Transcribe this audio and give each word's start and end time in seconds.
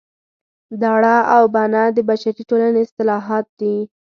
دړه 0.83 1.15
او 1.35 1.43
بنه 1.55 1.83
د 1.95 1.97
بشري 2.09 2.43
ټولنې 2.49 2.79
اصطلاحات 2.85 3.45
دي 3.59 3.75